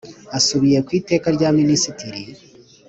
Asubiye 0.37 0.79
ku 0.85 0.91
Iteka 0.99 1.27
rya 1.35 1.49
Minisitirti 1.59 2.21